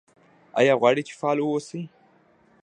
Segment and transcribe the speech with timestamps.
[0.59, 1.81] ایا غواړئ چې فعال اوسئ؟